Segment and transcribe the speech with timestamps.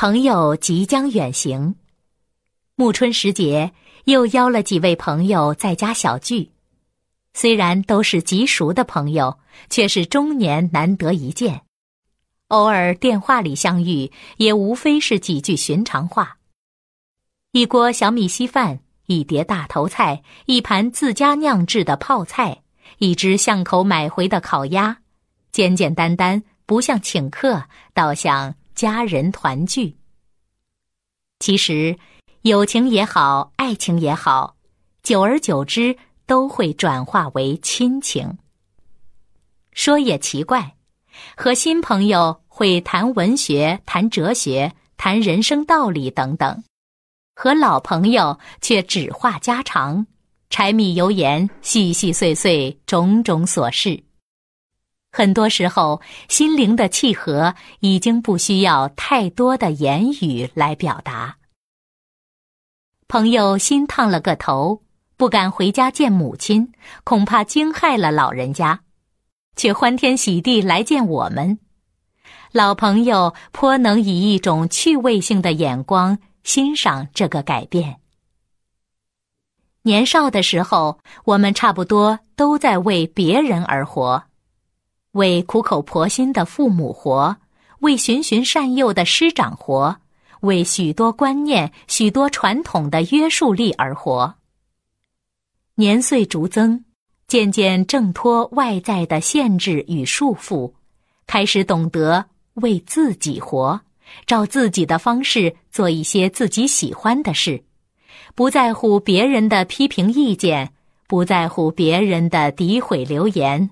[0.00, 1.74] 朋友即将远行，
[2.76, 3.72] 暮春时节，
[4.04, 6.52] 又邀了几位朋友在家小聚。
[7.34, 11.62] 虽然都是极熟的朋友，却是终年难得一见。
[12.46, 16.36] 偶尔电话里相遇，也无非是几句寻常话。
[17.50, 22.62] 一锅小米稀饭，一碟大头菜，一盘自家酿制的泡菜，
[22.98, 24.98] 一只巷口买回的烤鸭，
[25.50, 26.44] 简简单单。
[26.66, 29.97] 不像请客，倒像家人团聚。
[31.38, 31.96] 其实，
[32.42, 34.56] 友情也好，爱情也好，
[35.02, 38.38] 久而久之都会转化为亲情。
[39.72, 40.74] 说也奇怪，
[41.36, 46.64] 和新朋友会谈文学、谈哲学、谈人生道理等等，
[47.36, 50.04] 和老朋友却只话家常，
[50.50, 54.02] 柴米油盐，细细碎碎，种种琐事。
[55.18, 61.38] 很多时候，心灵的契合已经不需要太多的言语来表达。
[63.08, 64.80] 朋友心烫了个头，
[65.16, 68.82] 不敢回家见母亲，恐怕惊害了老人家，
[69.56, 71.58] 却欢天喜地来见我们。
[72.52, 77.96] 老朋友颇能以一种趣味性的眼光欣赏这个改变。
[79.82, 84.27] 年少的时候，我们差不多都在为别人而活。
[85.12, 87.36] 为苦口婆心的父母活，
[87.80, 89.96] 为循循善诱的师长活，
[90.40, 94.34] 为许多观念、许多传统的约束力而活。
[95.74, 96.84] 年岁逐增，
[97.26, 100.72] 渐渐挣脱外在的限制与束缚，
[101.26, 103.80] 开始懂得为自己活，
[104.26, 107.62] 照自己的方式做一些自己喜欢的事，
[108.34, 110.72] 不在乎别人的批评意见，
[111.06, 113.70] 不在乎别人的诋毁流言。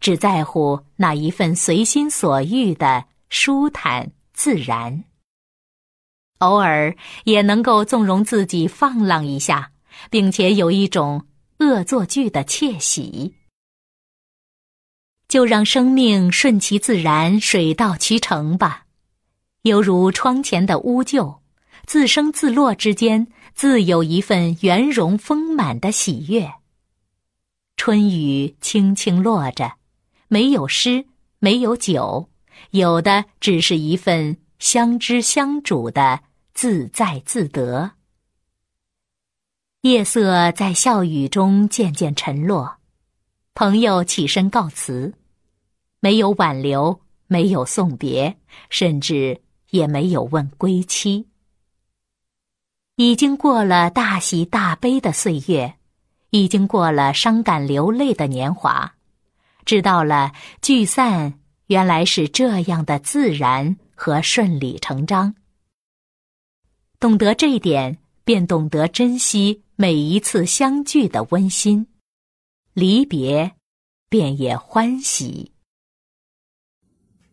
[0.00, 5.04] 只在乎那一份随心所欲的舒坦自然，
[6.38, 9.72] 偶尔也能够纵容自己放浪一下，
[10.10, 11.26] 并且有一种
[11.58, 13.34] 恶作剧的窃喜。
[15.26, 18.86] 就让生命顺其自然，水到渠成吧，
[19.62, 21.40] 犹如窗前的乌桕，
[21.84, 26.50] 自生自落之间，自有一份圆融丰满的喜悦。
[27.76, 29.72] 春雨轻轻落着。
[30.28, 31.06] 没有诗，
[31.38, 32.28] 没有酒，
[32.70, 36.20] 有的只是一份相知相主的
[36.54, 37.92] 自在自得。
[39.82, 42.78] 夜色在笑语中渐渐沉落，
[43.54, 45.14] 朋友起身告辞，
[46.00, 48.36] 没有挽留，没有送别，
[48.68, 49.40] 甚至
[49.70, 51.28] 也没有问归期。
[52.96, 55.76] 已经过了大喜大悲的岁月，
[56.30, 58.96] 已经过了伤感流泪的年华。
[59.68, 65.34] 知道了，聚散原来是这样的自然和顺理成章。
[66.98, 71.86] 懂得这一点，便懂得珍惜每一次相聚的温馨，
[72.72, 73.52] 离别，
[74.08, 75.52] 便也欢喜。